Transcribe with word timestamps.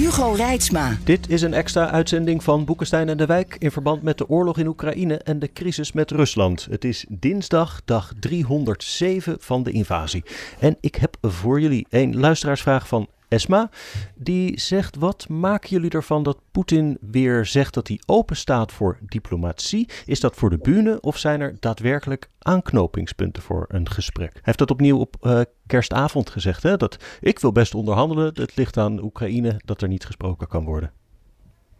Hugo 0.00 0.32
Reitsma. 0.32 0.96
Dit 1.04 1.30
is 1.30 1.42
een 1.42 1.54
extra 1.54 1.90
uitzending 1.90 2.44
van 2.44 2.64
Boekenstein 2.64 3.08
en 3.08 3.16
de 3.16 3.26
Wijk 3.26 3.56
in 3.58 3.70
verband 3.70 4.02
met 4.02 4.18
de 4.18 4.28
oorlog 4.28 4.58
in 4.58 4.66
Oekraïne 4.66 5.16
en 5.16 5.38
de 5.38 5.52
crisis 5.52 5.92
met 5.92 6.10
Rusland. 6.10 6.66
Het 6.70 6.84
is 6.84 7.04
dinsdag, 7.08 7.82
dag 7.84 8.12
307 8.20 9.36
van 9.40 9.62
de 9.62 9.70
invasie. 9.70 10.24
En 10.58 10.76
ik 10.80 10.94
heb 10.94 11.16
voor 11.20 11.60
jullie 11.60 11.86
een 11.90 12.18
luisteraarsvraag 12.18 12.88
van 12.88 13.08
Esma. 13.30 13.70
Die 14.14 14.60
zegt: 14.60 14.96
Wat 14.96 15.28
maken 15.28 15.68
jullie 15.68 15.90
ervan 15.90 16.22
dat 16.22 16.40
Poetin 16.50 16.98
weer 17.00 17.46
zegt 17.46 17.74
dat 17.74 17.88
hij 17.88 18.00
open 18.06 18.36
staat 18.36 18.72
voor 18.72 18.98
diplomatie? 19.00 19.88
Is 20.06 20.20
dat 20.20 20.36
voor 20.36 20.50
de 20.50 20.58
bühne 20.58 21.00
of 21.00 21.18
zijn 21.18 21.40
er 21.40 21.56
daadwerkelijk 21.60 22.28
aanknopingspunten 22.38 23.42
voor 23.42 23.64
een 23.68 23.90
gesprek? 23.90 24.30
Hij 24.32 24.40
heeft 24.42 24.58
dat 24.58 24.70
opnieuw 24.70 24.98
op 24.98 25.16
uh, 25.22 25.40
kerstavond 25.66 26.30
gezegd: 26.30 26.62
hè? 26.62 26.76
dat 26.76 26.96
ik 27.20 27.38
wil 27.38 27.52
best 27.52 27.74
onderhandelen. 27.74 28.30
Het 28.34 28.56
ligt 28.56 28.76
aan 28.76 29.02
Oekraïne 29.02 29.60
dat 29.64 29.82
er 29.82 29.88
niet 29.88 30.04
gesproken 30.04 30.48
kan 30.48 30.64
worden. 30.64 30.92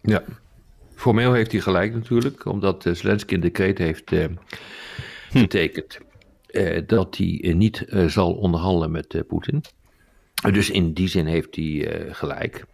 Ja, 0.03 0.23
formeel 0.95 1.33
heeft 1.33 1.53
hij 1.53 1.61
gelijk 1.61 1.95
natuurlijk, 1.95 2.45
omdat 2.45 2.85
uh, 2.85 2.95
Zelensky 2.95 3.35
een 3.35 3.41
decreet 3.41 3.79
heeft 3.79 4.13
uh, 4.13 4.25
getekend. 5.31 5.99
Uh, 6.51 6.83
dat 6.87 7.17
hij 7.17 7.55
niet 7.57 7.85
zal 8.07 8.33
onderhandelen 8.33 8.91
met 8.91 9.23
Poetin. 9.27 9.63
Dus 10.41 10.71
in 10.71 10.93
die 10.93 11.09
zin 11.09 11.27
heeft 11.27 11.57
hij 11.57 11.65
uh, 11.65 12.15
gelijk. 12.15 12.65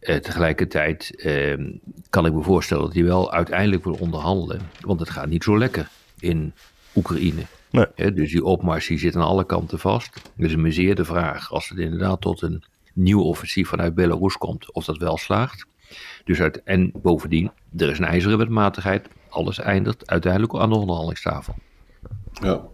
Uh, 0.00 0.16
tegelijkertijd 0.16 1.12
uh, 1.16 1.72
kan 2.10 2.26
ik 2.26 2.32
me 2.32 2.42
voorstellen 2.42 2.84
dat 2.84 2.94
hij 2.94 3.04
wel 3.04 3.32
uiteindelijk 3.32 3.84
wil 3.84 3.96
onderhandelen. 4.00 4.60
Want 4.80 5.00
het 5.00 5.10
gaat 5.10 5.28
niet 5.28 5.44
zo 5.44 5.58
lekker 5.58 5.88
in 6.18 6.52
Oekraïne. 6.94 7.42
Nee. 7.70 8.12
dus 8.12 8.32
die 8.32 8.44
opmars 8.44 8.86
die 8.86 8.98
zit 8.98 9.16
aan 9.16 9.22
alle 9.22 9.46
kanten 9.46 9.78
vast. 9.78 10.30
Dus 10.36 10.52
een 10.52 10.72
zeer 10.72 10.94
de 10.94 11.04
vraag 11.04 11.52
als 11.52 11.68
het 11.68 11.78
inderdaad 11.78 12.20
tot 12.20 12.42
een 12.42 12.64
nieuw 12.94 13.22
offensief 13.22 13.68
vanuit 13.68 13.94
Belarus 13.94 14.36
komt, 14.36 14.72
of 14.72 14.84
dat 14.84 14.96
wel 14.96 15.16
slaagt. 15.16 15.66
Dus 16.24 16.40
uit, 16.40 16.62
en 16.62 16.90
bovendien, 16.94 17.50
er 17.76 17.90
is 17.90 17.98
een 17.98 18.04
ijzeren 18.04 18.38
wetmatigheid. 18.38 19.08
Alles 19.28 19.58
eindigt 19.58 20.10
uiteindelijk 20.10 20.54
aan 20.54 20.68
de 20.68 20.76
onderhandelingstafel. 20.76 21.54
Ja, 22.40 22.68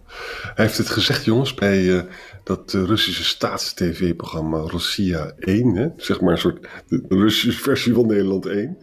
hij 0.55 0.65
heeft 0.65 0.79
het 0.79 0.89
gezegd, 0.89 1.25
jongens, 1.25 1.55
bij 1.55 1.83
uh, 1.83 2.03
dat 2.43 2.73
Russische 2.73 3.25
staats-tv-programma 3.25 4.59
Russia 4.59 5.33
1. 5.39 5.75
Hè? 5.75 5.89
Zeg 5.97 6.21
maar 6.21 6.33
een 6.33 6.39
soort 6.39 6.69
de 6.89 7.05
Russische 7.09 7.63
versie 7.63 7.95
van 7.95 8.07
Nederland 8.07 8.47
1. 8.47 8.79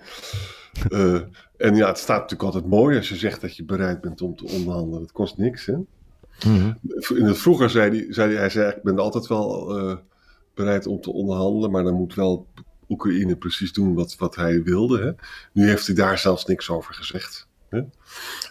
Uh, 0.90 1.16
eh, 1.16 1.22
en 1.58 1.76
ja, 1.76 1.88
het 1.88 1.98
staat 1.98 2.20
natuurlijk 2.20 2.44
altijd 2.44 2.66
mooi 2.66 2.98
als 2.98 3.10
je 3.10 3.16
zegt 3.16 3.42
dat 3.42 3.56
je 3.56 3.66
bereid 3.66 4.02
bent 4.02 4.22
om 4.22 4.36
te 4.36 4.46
onderhandelen. 4.46 5.02
Het 5.02 5.12
kost 5.12 5.38
niks, 5.38 5.66
hè? 5.66 5.76
Mm-hmm. 6.48 6.78
In 7.16 7.26
het 7.26 7.38
vroeger 7.38 7.70
zei 7.70 7.90
hij, 7.90 8.14
zei 8.14 8.36
hij, 8.36 8.50
zei, 8.50 8.72
ik 8.72 8.84
ben 8.84 9.00
altijd 9.00 9.28
wel 9.28 9.80
uh, 9.80 9.95
bereid 10.54 10.88
om 10.88 11.02
te 11.02 11.12
onderhandelen, 11.12 11.72
maar 11.72 11.84
dan 11.84 11.94
moet 11.94 12.16
wel 12.16 12.48
Oekraïne 12.90 13.36
precies 13.36 13.73
doen 13.73 13.94
wat, 13.94 14.16
wat 14.18 14.36
hij 14.36 14.64
wilde. 14.64 15.02
Hè? 15.02 15.12
Nu 15.54 15.68
heeft 15.68 15.86
hij 15.86 15.95
daar 15.95 16.18
zelfs 16.18 16.45
niks 16.45 16.70
over 16.70 16.94
gezegd. 16.94 17.48
Hè? 17.72 17.81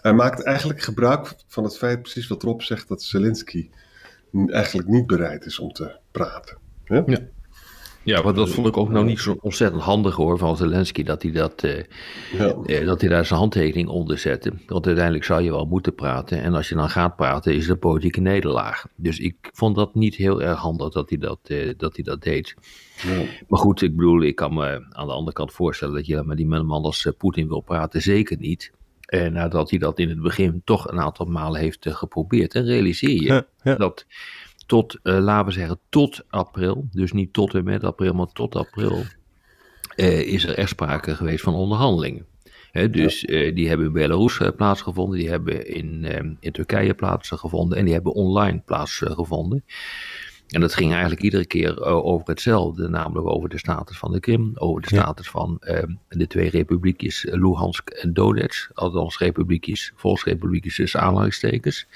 Hij 0.02 0.12
maakt 0.12 0.42
eigenlijk 0.42 0.82
gebruik 0.82 1.34
van 1.46 1.64
het 1.64 1.76
feit, 1.76 2.02
precies 2.02 2.28
wat 2.28 2.42
Rob 2.42 2.60
zegt, 2.60 2.88
dat 2.88 3.02
Zelensky 3.02 3.70
eigenlijk 4.46 4.88
niet 4.88 5.06
bereid 5.06 5.44
is 5.44 5.58
om 5.58 5.72
te 5.72 5.96
praten. 6.10 6.58
Hè? 6.84 7.02
Ja. 7.06 7.18
Ja, 8.02 8.22
want 8.22 8.36
dat 8.36 8.50
vond 8.50 8.66
ik 8.66 8.76
ook 8.76 8.88
nou 8.88 9.04
niet 9.04 9.20
zo 9.20 9.36
ontzettend 9.40 9.82
handig 9.82 10.14
hoor 10.14 10.38
van 10.38 10.56
Zelensky 10.56 11.02
dat 11.02 11.22
hij, 11.22 11.32
dat, 11.32 11.62
eh, 11.62 11.84
ja. 12.32 12.56
eh, 12.64 12.86
dat 12.86 13.00
hij 13.00 13.10
daar 13.10 13.26
zijn 13.26 13.38
handtekening 13.38 13.88
onder 13.88 14.18
zette. 14.18 14.52
Want 14.66 14.86
uiteindelijk 14.86 15.24
zou 15.24 15.42
je 15.42 15.50
wel 15.50 15.64
moeten 15.64 15.94
praten. 15.94 16.42
En 16.42 16.54
als 16.54 16.68
je 16.68 16.74
dan 16.74 16.90
gaat 16.90 17.16
praten, 17.16 17.54
is 17.54 17.62
het 17.62 17.70
een 17.70 17.78
politieke 17.78 18.20
nederlaag. 18.20 18.86
Dus 18.96 19.18
ik 19.18 19.50
vond 19.52 19.76
dat 19.76 19.94
niet 19.94 20.14
heel 20.14 20.42
erg 20.42 20.58
handig 20.58 20.88
dat 20.88 21.08
hij 21.08 21.18
dat, 21.18 21.38
eh, 21.42 21.72
dat, 21.76 21.94
hij 21.94 22.04
dat 22.04 22.22
deed. 22.22 22.54
Ja. 23.06 23.22
Maar 23.48 23.58
goed, 23.58 23.82
ik 23.82 23.96
bedoel, 23.96 24.22
ik 24.22 24.34
kan 24.34 24.54
me 24.54 24.86
aan 24.90 25.06
de 25.06 25.12
andere 25.12 25.36
kant 25.36 25.52
voorstellen 25.52 25.94
dat 25.94 26.06
je 26.06 26.22
met 26.24 26.36
die 26.36 26.46
man 26.46 26.84
als 26.84 27.06
eh, 27.06 27.12
Poetin 27.18 27.48
wil 27.48 27.60
praten. 27.60 28.02
Zeker 28.02 28.36
niet. 28.38 28.72
Eh, 29.10 29.26
nadat 29.26 29.70
hij 29.70 29.78
dat 29.78 29.98
in 29.98 30.08
het 30.08 30.20
begin 30.20 30.62
toch 30.64 30.88
een 30.88 31.00
aantal 31.00 31.26
malen 31.26 31.60
heeft 31.60 31.86
uh, 31.86 31.94
geprobeerd. 31.94 32.54
En 32.54 32.64
realiseer 32.64 33.22
je 33.22 33.44
dat 33.78 34.06
tot, 34.66 34.98
uh, 35.02 35.18
laten 35.18 35.46
we 35.46 35.52
zeggen, 35.52 35.78
tot 35.88 36.24
april, 36.28 36.88
dus 36.90 37.12
niet 37.12 37.32
tot 37.32 37.54
en 37.54 37.64
met 37.64 37.84
april, 37.84 38.14
maar 38.14 38.32
tot 38.32 38.56
april, 38.56 39.02
is 39.96 40.44
er 40.44 40.54
echt 40.54 40.68
sprake 40.68 41.14
geweest 41.14 41.42
van 41.42 41.54
onderhandelingen. 41.54 42.26
dus 42.90 43.20
die 43.54 43.68
hebben 43.68 43.86
in 43.86 43.92
Belarus 43.92 44.40
plaatsgevonden, 44.56 45.18
die 45.18 45.28
hebben 45.28 45.66
in, 45.66 46.04
in 46.40 46.52
Turkije 46.52 46.94
plaatsgevonden 46.94 47.78
en 47.78 47.84
die 47.84 47.94
hebben 47.94 48.12
online 48.12 48.62
plaatsgevonden. 48.64 49.64
En 50.50 50.60
dat 50.60 50.74
ging 50.74 50.90
eigenlijk 50.90 51.22
iedere 51.22 51.46
keer 51.46 51.78
uh, 51.78 52.04
over 52.04 52.28
hetzelfde, 52.28 52.88
namelijk 52.88 53.26
over 53.26 53.48
de 53.48 53.58
status 53.58 53.98
van 53.98 54.12
de 54.12 54.20
Krim, 54.20 54.52
over 54.54 54.82
de 54.82 54.88
status 54.88 55.28
van 55.28 55.60
uh, 55.60 55.82
de 56.08 56.26
twee 56.26 56.50
republiekjes 56.50 57.26
Luhansk 57.30 57.88
en 57.90 58.12
Donetsk, 58.12 58.70
althans 58.74 59.18
republiekjes, 59.18 59.92
volksrepubliekjes 59.96 60.76
tussen 60.76 61.00
aanhalingstekens. 61.00 61.86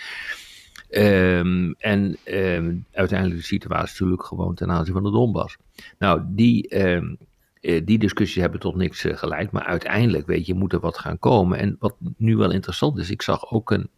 Um, 0.90 1.74
en 1.78 2.16
um, 2.24 2.84
uiteindelijk 2.92 3.40
de 3.40 3.46
situatie 3.46 3.92
natuurlijk 3.92 4.24
gewoon 4.24 4.54
ten 4.54 4.70
aanzien 4.70 4.94
van 4.94 5.02
de 5.02 5.10
Donbass. 5.10 5.56
Nou, 5.98 6.22
die, 6.26 6.86
um, 6.86 7.18
die 7.60 7.98
discussies 7.98 8.42
hebben 8.42 8.60
tot 8.60 8.76
niks 8.76 9.04
geleid, 9.08 9.50
maar 9.50 9.64
uiteindelijk, 9.64 10.26
weet 10.26 10.46
je, 10.46 10.54
moet 10.54 10.72
er 10.72 10.80
wat 10.80 10.98
gaan 10.98 11.18
komen. 11.18 11.58
En 11.58 11.76
wat 11.78 11.94
nu 12.16 12.36
wel 12.36 12.50
interessant 12.50 12.98
is, 12.98 13.10
ik 13.10 13.22
zag 13.22 13.50
ook 13.50 13.70
een 13.70 13.88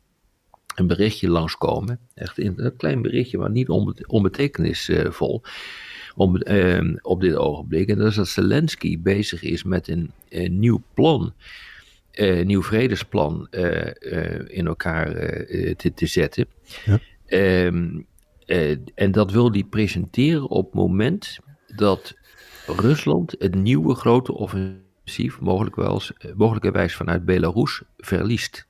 een 0.74 0.86
berichtje 0.86 1.28
langskomen. 1.28 1.98
Echt 2.14 2.38
een 2.38 2.72
klein 2.76 3.02
berichtje, 3.02 3.38
maar 3.38 3.50
niet 3.50 3.68
onbetekenisvol. 4.06 5.42
Om, 6.14 6.40
uh, 6.44 6.96
op 7.02 7.20
dit 7.20 7.34
ogenblik. 7.34 7.88
En 7.88 7.98
dat 7.98 8.06
is 8.06 8.14
dat 8.14 8.28
Zelensky 8.28 9.00
bezig 9.00 9.42
is 9.42 9.64
met 9.64 9.88
een, 9.88 10.10
een 10.28 10.58
nieuw 10.58 10.82
plan. 10.94 11.32
Een 12.12 12.38
uh, 12.38 12.44
nieuw 12.46 12.62
vredesplan 12.62 13.48
uh, 13.50 13.86
in 14.46 14.66
elkaar 14.66 15.14
te, 15.76 15.92
te, 15.94 16.06
zetten. 16.06 16.46
Ja. 16.84 17.00
Um, 17.66 18.06
en 18.94 19.12
dat 19.12 19.30
wil 19.30 19.52
hij 19.52 19.64
presenteren 19.64 20.48
op 20.48 20.64
het 20.64 20.74
moment 20.74 21.38
dat 21.74 22.14
Rusland 22.66 23.34
het 23.38 23.54
nieuwe 23.54 23.94
grote 23.94 24.32
offensief, 24.32 25.40
mogelijk 25.40 25.76
wel, 25.76 26.00
mogelijkerwijs 26.34 26.94
vanuit 26.94 27.24
Belarus, 27.24 27.82
verliest. 27.96 28.66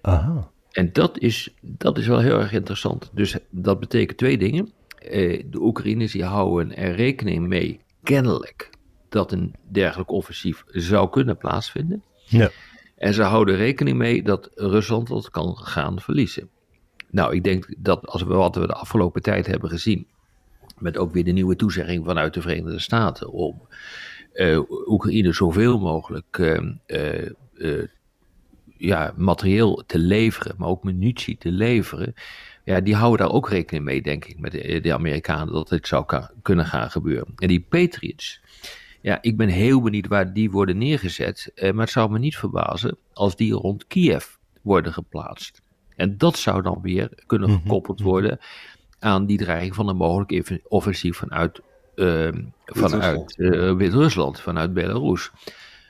Aha. 0.00 0.52
En 0.74 0.92
dat 0.92 1.18
is, 1.18 1.54
dat 1.60 1.98
is 1.98 2.06
wel 2.06 2.18
heel 2.18 2.40
erg 2.40 2.52
interessant. 2.52 3.10
Dus 3.12 3.36
dat 3.50 3.80
betekent 3.80 4.18
twee 4.18 4.38
dingen. 4.38 4.72
Eh, 4.98 5.42
de 5.50 5.60
Oekraïners 5.60 6.12
die 6.12 6.24
houden 6.24 6.76
er 6.76 6.94
rekening 6.94 7.46
mee, 7.46 7.80
kennelijk, 8.02 8.70
dat 9.08 9.32
een 9.32 9.54
dergelijk 9.70 10.10
offensief 10.10 10.64
zou 10.66 11.10
kunnen 11.10 11.36
plaatsvinden. 11.36 12.02
Ja. 12.24 12.50
En 12.96 13.14
ze 13.14 13.22
houden 13.22 13.56
rekening 13.56 13.96
mee 13.96 14.22
dat 14.22 14.50
Rusland 14.54 15.08
dat 15.08 15.30
kan 15.30 15.56
gaan 15.56 16.00
verliezen. 16.00 16.48
Nou, 17.10 17.34
ik 17.34 17.44
denk 17.44 17.74
dat 17.78 18.06
als 18.06 18.22
we 18.22 18.34
wat 18.34 18.56
we 18.56 18.66
de 18.66 18.74
afgelopen 18.74 19.22
tijd 19.22 19.46
hebben 19.46 19.70
gezien, 19.70 20.06
met 20.78 20.96
ook 20.96 21.12
weer 21.12 21.24
de 21.24 21.30
nieuwe 21.30 21.56
toezegging 21.56 22.04
vanuit 22.04 22.34
de 22.34 22.40
Verenigde 22.40 22.78
Staten 22.78 23.30
om 23.30 23.62
uh, 24.34 24.60
Oekraïne 24.86 25.32
zoveel 25.32 25.78
mogelijk 25.78 26.38
uh, 26.38 27.82
ja, 28.76 29.12
materieel 29.16 29.82
te 29.86 29.98
leveren, 29.98 30.54
maar 30.58 30.68
ook 30.68 30.84
munitie 30.84 31.38
te 31.38 31.50
leveren. 31.50 32.14
Ja, 32.64 32.80
die 32.80 32.94
houden 32.94 33.26
daar 33.26 33.36
ook 33.36 33.48
rekening 33.48 33.84
mee, 33.84 34.02
denk 34.02 34.24
ik, 34.24 34.38
met 34.38 34.52
de, 34.52 34.80
de 34.80 34.92
Amerikanen, 34.92 35.52
dat 35.52 35.68
dit 35.68 35.86
zou 35.86 36.04
kunnen 36.42 36.66
gaan 36.66 36.90
gebeuren. 36.90 37.32
En 37.36 37.48
die 37.48 37.66
Patriots, 37.68 38.40
ja, 39.00 39.18
ik 39.20 39.36
ben 39.36 39.48
heel 39.48 39.82
benieuwd 39.82 40.06
waar 40.06 40.32
die 40.32 40.50
worden 40.50 40.78
neergezet. 40.78 41.52
Eh, 41.54 41.72
maar 41.72 41.84
het 41.84 41.92
zou 41.92 42.10
me 42.10 42.18
niet 42.18 42.36
verbazen 42.36 42.96
als 43.12 43.36
die 43.36 43.52
rond 43.52 43.86
Kiev 43.86 44.26
worden 44.62 44.92
geplaatst. 44.92 45.62
En 45.96 46.18
dat 46.18 46.36
zou 46.36 46.62
dan 46.62 46.78
weer 46.82 47.10
kunnen 47.26 47.50
mhm. 47.50 47.60
gekoppeld 47.60 48.00
worden 48.00 48.38
aan 48.98 49.26
die 49.26 49.38
dreiging 49.38 49.74
van 49.74 49.88
een 49.88 49.96
mogelijk 49.96 50.60
offensief 50.68 51.16
vanuit, 51.16 51.60
uh, 51.94 52.28
vanuit 52.64 53.34
uh, 53.38 53.76
Wit-Rusland, 53.76 54.40
vanuit 54.40 54.74
Belarus. 54.74 55.30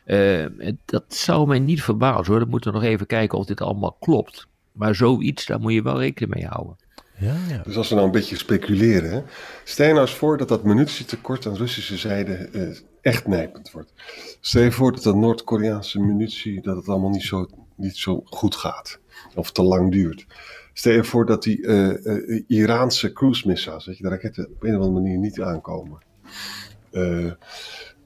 Uh, 0.07 0.47
dat 0.85 1.05
zou 1.09 1.47
mij 1.47 1.59
niet 1.59 1.83
verbazen 1.83 2.27
hoor. 2.27 2.39
Dan 2.39 2.49
moeten 2.49 2.73
we 2.73 2.79
nog 2.79 2.87
even 2.87 3.07
kijken 3.07 3.39
of 3.39 3.47
dit 3.47 3.61
allemaal 3.61 3.97
klopt. 4.01 4.47
Maar 4.73 4.95
zoiets, 4.95 5.47
daar 5.47 5.61
moet 5.61 5.73
je 5.73 5.83
wel 5.83 5.99
rekening 5.99 6.35
mee 6.35 6.47
houden. 6.47 6.77
Ja, 7.19 7.37
ja. 7.49 7.63
Dus 7.63 7.77
als 7.77 7.89
we 7.89 7.95
nou 7.95 8.07
een 8.07 8.13
beetje 8.13 8.37
speculeren, 8.37 9.11
hè? 9.11 9.23
stel 9.65 9.87
je 9.87 9.93
nou 9.93 10.07
eens 10.07 10.15
voor 10.15 10.37
dat 10.37 10.49
dat 10.49 10.65
munitietekort 10.65 11.47
aan 11.47 11.57
Russische 11.57 11.97
zijde 11.97 12.35
eh, 12.35 12.69
echt 13.01 13.27
nijpend 13.27 13.71
wordt. 13.71 13.93
Stel 14.41 14.63
je 14.63 14.73
voor 14.73 14.93
dat 14.93 15.03
dat 15.03 15.17
Noord-Koreaanse 15.17 16.01
munitie, 16.01 16.61
dat 16.61 16.77
het 16.77 16.89
allemaal 16.89 17.11
niet 17.11 17.23
zo, 17.23 17.49
niet 17.75 17.97
zo 17.97 18.23
goed 18.25 18.55
gaat. 18.55 18.99
Of 19.35 19.53
te 19.53 19.63
lang 19.63 19.93
duurt. 19.93 20.27
Stel 20.73 20.93
je 20.93 21.05
voor 21.05 21.27
dat 21.27 21.43
die 21.43 21.59
uh, 21.59 22.43
Iraanse 22.47 23.13
cruise 23.13 23.49
missiles, 23.49 23.87
weet 23.87 23.97
je, 23.97 24.03
de 24.03 24.09
raketten 24.09 24.49
op 24.49 24.63
een 24.63 24.77
of 24.77 24.83
andere 24.83 25.03
manier 25.03 25.19
niet 25.19 25.41
aankomen. 25.41 25.99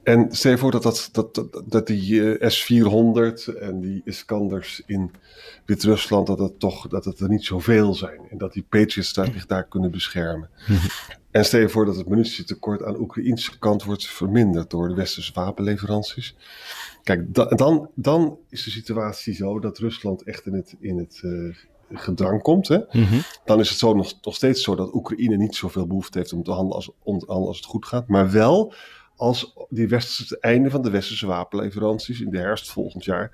En 0.09 0.27
stel 0.31 0.51
je 0.51 0.57
voor 0.57 0.71
dat, 0.71 0.83
dat, 0.83 1.09
dat, 1.11 1.61
dat, 1.65 1.87
die 1.87 2.49
S-400 2.49 3.57
en 3.59 3.79
die 3.79 4.01
Iskanders 4.05 4.81
in 4.85 5.11
Wit-Rusland, 5.65 6.27
dat, 6.27 6.39
het 6.39 6.59
toch, 6.59 6.87
dat 6.87 7.05
het 7.05 7.19
er 7.19 7.29
niet 7.29 7.45
zoveel 7.45 7.93
zijn. 7.93 8.19
En 8.29 8.37
dat 8.37 8.53
die 8.53 8.65
Patriots 8.69 9.13
daar, 9.13 9.31
zich 9.33 9.45
daar 9.45 9.67
kunnen 9.67 9.91
beschermen. 9.91 10.49
en 11.31 11.45
stel 11.45 11.59
je 11.59 11.69
voor 11.69 11.85
dat 11.85 11.95
het 11.95 12.09
munitietekort 12.09 12.83
aan 12.83 12.93
de 12.93 12.99
Oekraïnse 12.99 13.59
kant 13.59 13.83
wordt 13.83 14.07
verminderd 14.07 14.69
door 14.69 14.87
de 14.87 14.93
westerse 14.93 15.33
wapenleveranties. 15.33 16.35
Kijk, 17.03 17.33
dan, 17.33 17.47
dan, 17.55 17.89
dan 17.95 18.37
is 18.49 18.63
de 18.63 18.71
situatie 18.71 19.33
zo 19.33 19.59
dat 19.59 19.77
Rusland 19.77 20.23
echt 20.23 20.45
in 20.45 20.53
het, 20.53 20.75
in 20.79 20.97
het 20.97 21.21
uh, 21.25 21.55
gedrang 21.91 22.41
komt. 22.41 22.67
Hè? 22.67 22.79
Mhm. 22.91 23.19
Dan 23.45 23.59
is 23.59 23.69
het 23.69 23.79
zo 23.79 23.93
nog, 23.93 24.13
nog 24.21 24.35
steeds 24.35 24.63
zo 24.63 24.75
dat 24.75 24.93
Oekraïne 24.93 25.37
niet 25.37 25.55
zoveel 25.55 25.87
behoefte 25.87 26.17
heeft 26.17 26.33
om 26.33 26.43
te 26.43 26.51
handelen 26.51 26.75
als, 26.75 26.91
om, 27.03 27.23
als 27.27 27.57
het 27.57 27.65
goed 27.65 27.85
gaat. 27.85 28.07
Maar 28.07 28.31
wel 28.31 28.73
als 29.19 29.53
die 29.69 29.87
westerse, 29.87 30.33
het 30.33 30.43
einde 30.43 30.69
van 30.69 30.81
de 30.81 30.89
westerse 30.89 31.27
wapenleveranties 31.27 32.21
in 32.21 32.29
de 32.29 32.37
herfst 32.37 32.71
volgend 32.71 33.05
jaar 33.05 33.31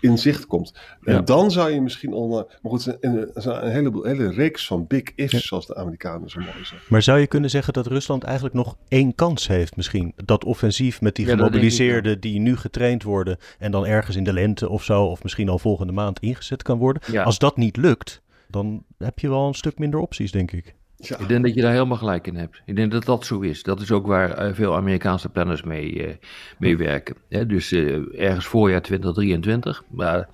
in 0.00 0.18
zicht 0.18 0.46
komt. 0.46 0.74
En 1.02 1.24
dan 1.24 1.50
zou 1.50 1.70
je 1.70 1.80
misschien 1.80 2.12
onder. 2.12 2.58
Maar 2.62 2.72
goed, 2.72 2.96
een, 3.00 3.30
een, 3.34 3.70
heleboel, 3.70 4.04
hele 4.04 4.30
reeks 4.30 4.66
van 4.66 4.86
big 4.86 5.02
ifs, 5.14 5.46
zoals 5.46 5.66
de 5.66 5.76
Amerikanen 5.76 6.30
zo 6.30 6.40
mooi 6.40 6.52
zeggen. 6.52 6.80
Maar 6.88 7.02
zou 7.02 7.18
je 7.18 7.26
kunnen 7.26 7.50
zeggen 7.50 7.72
dat 7.72 7.86
Rusland 7.86 8.22
eigenlijk 8.22 8.54
nog 8.54 8.76
één 8.88 9.14
kans 9.14 9.48
heeft, 9.48 9.76
misschien? 9.76 10.12
Dat 10.24 10.44
offensief 10.44 11.00
met 11.00 11.16
die 11.16 11.26
gemobiliseerden 11.26 12.20
die 12.20 12.40
nu 12.40 12.56
getraind 12.56 13.02
worden 13.02 13.36
en 13.58 13.70
dan 13.70 13.86
ergens 13.86 14.16
in 14.16 14.24
de 14.24 14.32
lente 14.32 14.68
of 14.68 14.84
zo, 14.84 15.04
of 15.04 15.22
misschien 15.22 15.48
al 15.48 15.58
volgende 15.58 15.92
maand 15.92 16.20
ingezet 16.20 16.62
kan 16.62 16.78
worden. 16.78 17.24
Als 17.24 17.38
dat 17.38 17.56
niet 17.56 17.76
lukt, 17.76 18.22
dan 18.48 18.84
heb 18.98 19.18
je 19.18 19.28
wel 19.28 19.46
een 19.46 19.54
stuk 19.54 19.78
minder 19.78 20.00
opties, 20.00 20.32
denk 20.32 20.52
ik. 20.52 20.74
Ja. 21.00 21.18
Ik 21.18 21.28
denk 21.28 21.44
dat 21.44 21.54
je 21.54 21.60
daar 21.60 21.72
helemaal 21.72 21.96
gelijk 21.96 22.26
in 22.26 22.36
hebt. 22.36 22.62
Ik 22.64 22.76
denk 22.76 22.92
dat 22.92 23.04
dat 23.04 23.26
zo 23.26 23.40
is. 23.40 23.62
Dat 23.62 23.80
is 23.80 23.92
ook 23.92 24.06
waar 24.06 24.30
eh, 24.30 24.54
veel 24.54 24.76
Amerikaanse 24.76 25.28
planners 25.28 25.62
mee, 25.62 26.08
uh, 26.08 26.14
mee 26.58 26.76
werken. 26.76 27.16
dus 27.46 27.72
uh, 27.72 28.20
ergens 28.20 28.46
voorjaar 28.46 28.82
2023. 28.82 29.82
Maar 29.90 30.28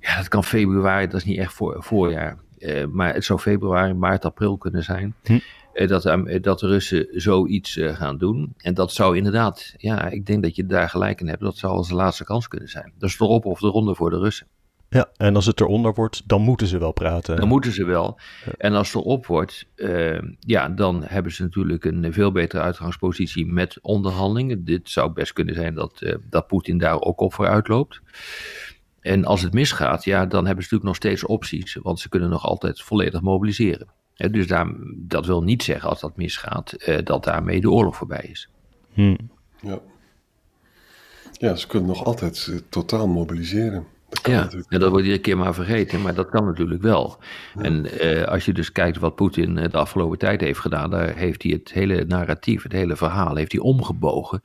ja, 0.00 0.16
dat 0.16 0.28
kan 0.28 0.44
februari, 0.44 1.06
dat 1.06 1.20
is 1.20 1.24
niet 1.24 1.38
echt 1.38 1.52
voor, 1.52 1.82
voorjaar. 1.82 2.38
maar 2.92 3.14
het 3.14 3.24
zou 3.24 3.38
februari, 3.38 3.92
maart, 3.92 4.24
april 4.24 4.58
kunnen 4.58 4.82
zijn. 4.82 5.14
Hm. 5.22 5.38
dat, 5.86 6.02
dat 6.42 6.58
de 6.58 6.66
Russen 6.66 7.06
zoiets 7.10 7.78
gaan 7.82 8.18
doen. 8.18 8.54
En 8.56 8.74
dat 8.74 8.92
zou 8.92 9.16
inderdaad, 9.16 9.74
ja, 9.76 10.08
ik 10.08 10.26
denk 10.26 10.42
dat 10.42 10.56
je 10.56 10.66
daar 10.66 10.88
gelijk 10.88 11.20
in 11.20 11.28
hebt. 11.28 11.40
Dat 11.40 11.56
zou 11.56 11.72
als 11.72 11.88
de 11.88 11.94
laatste 11.94 12.24
kans 12.24 12.48
kunnen 12.48 12.68
zijn. 12.68 12.92
Dat 12.98 13.08
is 13.08 13.20
erop 13.20 13.44
of 13.44 13.60
de 13.60 13.66
ronde 13.66 13.94
voor 13.94 14.10
de 14.10 14.18
Russen. 14.18 14.46
Ja, 14.92 15.10
en 15.16 15.34
als 15.36 15.46
het 15.46 15.60
eronder 15.60 15.94
wordt, 15.94 16.22
dan 16.26 16.42
moeten 16.42 16.66
ze 16.66 16.78
wel 16.78 16.92
praten. 16.92 17.36
Dan 17.36 17.48
moeten 17.48 17.72
ze 17.72 17.84
wel. 17.84 18.18
En 18.58 18.74
als 18.74 18.92
het 18.92 19.02
erop 19.02 19.26
wordt, 19.26 19.66
uh, 19.76 20.18
ja, 20.38 20.68
dan 20.68 21.04
hebben 21.04 21.32
ze 21.32 21.42
natuurlijk 21.42 21.84
een 21.84 22.12
veel 22.12 22.32
betere 22.32 22.62
uitgangspositie 22.62 23.46
met 23.46 23.78
onderhandelingen. 23.82 24.64
Dit 24.64 24.90
zou 24.90 25.12
best 25.12 25.32
kunnen 25.32 25.54
zijn 25.54 25.74
dat, 25.74 26.00
uh, 26.00 26.14
dat 26.30 26.46
Poetin 26.46 26.78
daar 26.78 27.00
ook 27.00 27.20
op 27.20 27.34
vooruit 27.34 27.68
loopt. 27.68 28.00
En 29.00 29.24
als 29.24 29.42
het 29.42 29.52
misgaat, 29.52 30.04
ja, 30.04 30.26
dan 30.26 30.46
hebben 30.46 30.64
ze 30.64 30.74
natuurlijk 30.74 30.84
nog 30.84 30.96
steeds 30.96 31.24
opties, 31.24 31.74
want 31.74 32.00
ze 32.00 32.08
kunnen 32.08 32.30
nog 32.30 32.44
altijd 32.44 32.82
volledig 32.82 33.20
mobiliseren. 33.20 33.86
dus 34.30 34.46
daar, 34.46 34.74
dat 34.96 35.26
wil 35.26 35.42
niet 35.42 35.62
zeggen 35.62 35.88
als 35.88 36.00
dat 36.00 36.16
misgaat, 36.16 36.74
uh, 36.78 36.98
dat 37.04 37.24
daarmee 37.24 37.60
de 37.60 37.70
oorlog 37.70 37.96
voorbij 37.96 38.28
is. 38.30 38.48
Hmm. 38.92 39.18
Ja. 39.60 39.78
ja, 41.32 41.54
ze 41.54 41.66
kunnen 41.66 41.88
nog 41.88 42.04
altijd 42.04 42.62
totaal 42.68 43.08
mobiliseren. 43.08 43.86
Ja, 44.22 44.48
en 44.68 44.80
dat 44.80 44.90
wordt 44.90 45.04
iedere 45.04 45.22
keer 45.22 45.36
maar 45.36 45.54
vergeten, 45.54 46.02
maar 46.02 46.14
dat 46.14 46.28
kan 46.28 46.44
natuurlijk 46.44 46.82
wel. 46.82 47.18
En 47.54 47.98
eh, 47.98 48.22
als 48.22 48.44
je 48.44 48.52
dus 48.52 48.72
kijkt 48.72 48.98
wat 48.98 49.14
Poetin 49.14 49.54
de 49.54 49.76
afgelopen 49.76 50.18
tijd 50.18 50.40
heeft 50.40 50.60
gedaan, 50.60 50.90
daar 50.90 51.16
heeft 51.16 51.42
hij 51.42 51.52
het 51.52 51.72
hele 51.72 52.04
narratief, 52.04 52.62
het 52.62 52.72
hele 52.72 52.96
verhaal, 52.96 53.36
heeft 53.36 53.52
hij 53.52 53.60
omgebogen 53.60 54.40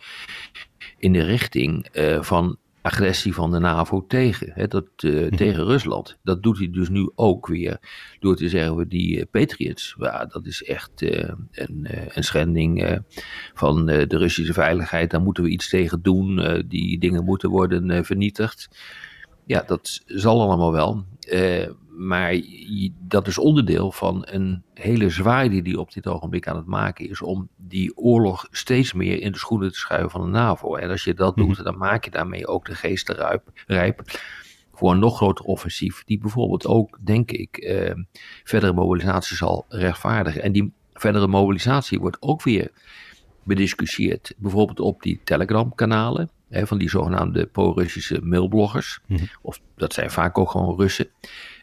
in 0.97 1.13
de 1.13 1.23
richting 1.23 1.87
uh, 1.93 2.21
van 2.21 2.57
agressie 2.81 3.33
van 3.33 3.51
de 3.51 3.59
NAVO 3.59 4.05
tegen, 4.07 4.51
hè, 4.53 4.67
dat, 4.67 4.85
uh, 5.03 5.27
tegen 5.27 5.65
Rusland. 5.65 6.17
Dat 6.23 6.43
doet 6.43 6.57
hij 6.57 6.69
dus 6.71 6.89
nu 6.89 7.11
ook 7.15 7.47
weer 7.47 7.77
door 8.19 8.35
te 8.35 8.49
zeggen, 8.49 8.87
die 8.89 9.17
uh, 9.17 9.23
Patriots, 9.31 9.95
ja, 9.99 10.25
dat 10.25 10.45
is 10.45 10.63
echt 10.63 11.01
uh, 11.01 11.29
een, 11.51 11.87
een, 12.13 12.23
schending 12.23 13.01
van 13.53 13.85
de 13.85 14.17
Russische 14.17 14.53
veiligheid. 14.53 15.11
Daar 15.11 15.21
moeten 15.21 15.43
we 15.43 15.49
iets 15.49 15.69
tegen 15.69 16.01
doen. 16.01 16.63
die 16.67 16.99
dingen 16.99 17.23
moeten 17.23 17.49
worden 17.49 18.05
vernietigd. 18.05 18.67
Ja, 19.47 19.63
dat 19.67 20.01
zal 20.05 20.41
allemaal 20.41 20.71
wel. 20.71 21.05
Uh, 21.29 21.67
maar 21.97 22.41
dat 22.99 23.27
is 23.27 23.37
onderdeel 23.37 23.91
van 23.91 24.27
een 24.29 24.63
hele 24.73 25.09
zwaai 25.09 25.61
die 25.61 25.79
op 25.79 25.93
dit 25.93 26.07
ogenblik 26.07 26.47
aan 26.47 26.55
het 26.55 26.65
maken 26.65 27.09
is. 27.09 27.21
Om 27.21 27.49
die 27.55 27.97
oorlog 27.97 28.47
steeds 28.51 28.93
meer 28.93 29.21
in 29.21 29.31
de 29.31 29.37
schoenen 29.37 29.71
te 29.71 29.77
schuiven 29.77 30.09
van 30.09 30.21
de 30.21 30.27
NAVO. 30.27 30.75
En 30.75 30.89
als 30.89 31.03
je 31.03 31.13
dat 31.13 31.35
doet, 31.35 31.47
mhm. 31.47 31.63
dan 31.63 31.77
maak 31.77 32.05
je 32.05 32.11
daarmee 32.11 32.47
ook 32.47 32.65
de 32.65 32.75
geesten 32.75 33.15
rijp, 33.15 33.51
rijp 33.67 34.01
voor 34.73 34.91
een 34.91 34.99
nog 34.99 35.15
groter 35.15 35.45
offensief. 35.45 36.03
Die 36.03 36.19
bijvoorbeeld 36.19 36.65
ook, 36.65 36.97
denk 37.01 37.31
ik, 37.31 37.57
uh, 37.57 37.91
verdere 38.43 38.73
mobilisatie 38.73 39.35
zal 39.35 39.65
rechtvaardigen. 39.69 40.41
En 40.41 40.51
die 40.51 40.73
verdere 40.93 41.27
mobilisatie 41.27 41.99
wordt 41.99 42.21
ook 42.21 42.43
weer 42.43 42.71
bediscussieerd. 43.43 44.33
Bijvoorbeeld 44.37 44.79
op 44.79 45.01
die 45.01 45.21
Telegram-kanalen 45.23 46.29
van 46.49 46.77
die 46.77 46.89
zogenaamde 46.89 47.45
pro-Russische 47.45 48.19
mailbloggers. 48.23 48.99
Mhm. 49.05 49.23
Of 49.41 49.61
dat 49.75 49.93
zijn 49.93 50.11
vaak 50.11 50.37
ook 50.37 50.51
gewoon 50.51 50.79
Russen. 50.79 51.07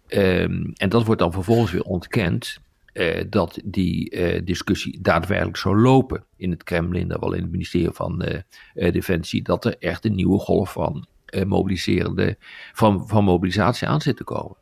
Ehm, 0.07 0.71
en 0.75 0.89
dat 0.89 1.05
wordt 1.05 1.21
dan 1.21 1.33
vervolgens 1.33 1.73
weer 1.73 1.83
ontkend. 1.83 2.63
Uh, 2.95 3.23
dat 3.31 3.61
die 3.65 4.17
uh, 4.17 4.41
discussie 4.45 4.99
daadwerkelijk 5.01 5.57
zou 5.57 5.77
lopen 5.77 6.25
in 6.37 6.51
het 6.51 6.63
Kremlin, 6.63 7.09
dan 7.09 7.21
wel 7.21 7.33
in 7.33 7.43
het 7.43 7.51
ministerie 7.51 7.91
van 7.93 8.25
uh, 8.75 8.93
Defensie, 8.93 9.43
dat 9.43 9.65
er 9.65 9.77
echt 9.79 10.05
een 10.05 10.15
nieuwe 10.15 10.39
golf 10.39 10.73
van, 10.73 11.07
mobiliserende, 11.47 12.37
van, 12.73 13.09
van 13.09 13.25
mobilisatie 13.25 13.89
aan 13.89 14.01
zit 14.01 14.17
te 14.17 14.25
komen. 14.25 14.57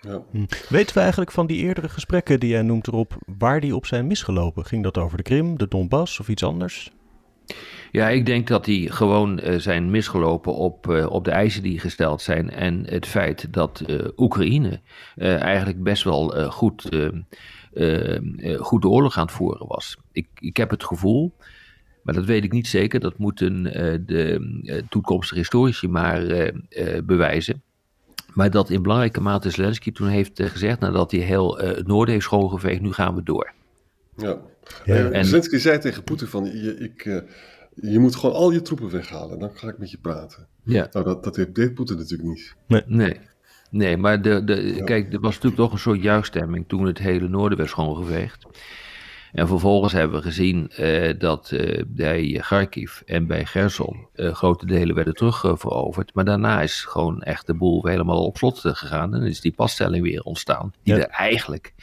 Ja. 0.00 0.22
Hm. 0.30 0.44
Weten 0.68 0.94
we 0.94 1.00
eigenlijk 1.00 1.30
van 1.30 1.46
die 1.46 1.62
eerdere 1.62 1.88
gesprekken 1.88 2.40
die 2.40 2.50
jij 2.50 2.62
noemt 2.62 2.86
erop, 2.86 3.16
waar 3.38 3.60
die 3.60 3.76
op 3.76 3.86
zijn 3.86 4.06
misgelopen? 4.06 4.64
Ging 4.64 4.82
dat 4.82 4.98
over 4.98 5.16
de 5.16 5.22
Krim, 5.22 5.58
de 5.58 5.68
Donbass 5.68 6.20
of 6.20 6.28
iets 6.28 6.42
anders? 6.42 6.92
Ja, 7.94 8.08
ik 8.08 8.26
denk 8.26 8.46
dat 8.46 8.64
die 8.64 8.92
gewoon 8.92 9.40
uh, 9.44 9.58
zijn 9.58 9.90
misgelopen 9.90 10.54
op, 10.54 10.86
uh, 10.86 11.10
op 11.10 11.24
de 11.24 11.30
eisen 11.30 11.62
die 11.62 11.78
gesteld 11.78 12.22
zijn. 12.22 12.50
En 12.50 12.86
het 12.86 13.06
feit 13.06 13.52
dat 13.52 13.82
uh, 13.86 14.08
Oekraïne 14.16 14.80
eigenlijk 15.16 15.82
best 15.82 16.04
wel 16.04 16.50
goed, 16.50 16.82
goed 18.58 18.82
de 18.82 18.88
oorlog 18.88 19.16
aan 19.16 19.26
het 19.26 19.34
voeren 19.34 19.66
was. 19.66 19.96
Ik, 20.12 20.28
ik 20.34 20.56
heb 20.56 20.70
het 20.70 20.84
gevoel, 20.84 21.34
maar 22.02 22.14
dat 22.14 22.24
weet 22.24 22.44
ik 22.44 22.52
niet 22.52 22.66
zeker, 22.66 23.00
dat 23.00 23.18
moeten 23.18 23.62
de 24.06 24.84
toekomstige 24.88 25.38
historici 25.38 25.88
maar 25.88 26.52
bewijzen. 27.04 27.62
Maar 28.32 28.50
dat 28.50 28.70
in 28.70 28.82
belangrijke 28.82 29.20
mate 29.20 29.50
Zelensky 29.50 29.92
toen 29.92 30.08
heeft 30.08 30.42
gezegd, 30.42 30.80
nadat 30.80 31.10
hij 31.10 31.20
heel 31.20 31.58
het 31.58 31.86
noorden 31.86 32.14
heeft 32.14 32.26
schoongeveegd, 32.26 32.80
nu 32.80 32.92
gaan 32.92 33.14
we 33.14 33.22
door. 33.22 33.52
Ja, 34.16 34.38
ja. 34.84 35.10
En, 35.10 35.24
Zelensky 35.24 35.56
zei 35.56 35.78
tegen 35.78 36.04
Poetin 36.04 36.26
van, 36.26 36.46
ik 36.78 37.22
je 37.74 37.98
moet 37.98 38.16
gewoon 38.16 38.34
al 38.34 38.50
je 38.50 38.62
troepen 38.62 38.90
weghalen. 38.90 39.38
Dan 39.38 39.50
ga 39.54 39.68
ik 39.68 39.78
met 39.78 39.90
je 39.90 39.98
praten. 39.98 40.46
Ja. 40.62 40.88
Nou, 40.92 41.04
dat, 41.04 41.24
dat 41.24 41.34
deed 41.34 41.74
Poetin 41.74 41.96
natuurlijk 41.96 42.28
niet. 42.28 42.54
Nee. 42.66 42.82
nee. 42.86 43.20
Nee, 43.70 43.96
maar 43.96 44.22
de, 44.22 44.44
de, 44.44 44.82
kijk, 44.84 45.12
er 45.12 45.20
was 45.20 45.34
natuurlijk 45.34 45.62
toch 45.62 45.72
een 45.72 45.78
soort 45.78 46.02
juichstemming 46.02 46.68
toen 46.68 46.86
het 46.86 46.98
hele 46.98 47.28
noorden 47.28 47.58
werd 47.58 47.70
schoongeveegd. 47.70 48.46
En 49.32 49.48
vervolgens 49.48 49.92
hebben 49.92 50.16
we 50.16 50.22
gezien 50.22 50.70
uh, 50.78 51.18
dat 51.18 51.50
uh, 51.50 51.82
bij 51.86 52.40
Kharkiv 52.40 53.00
en 53.00 53.26
bij 53.26 53.44
Gerson 53.44 54.06
uh, 54.14 54.34
grote 54.34 54.66
delen 54.66 54.94
werden 54.94 55.14
terugveroverd. 55.14 56.14
maar 56.14 56.24
daarna 56.24 56.60
is 56.60 56.84
gewoon 56.84 57.22
echt 57.22 57.46
de 57.46 57.54
boel 57.54 57.86
helemaal 57.86 58.24
op 58.24 58.36
slot 58.36 58.58
gegaan. 58.58 59.14
En 59.14 59.22
is 59.22 59.40
die 59.40 59.52
passtelling 59.52 60.02
weer 60.02 60.22
ontstaan. 60.22 60.72
Die 60.82 60.94
er 60.94 61.08
eigenlijk, 61.08 61.74